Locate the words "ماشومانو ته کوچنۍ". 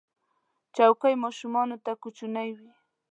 1.23-2.49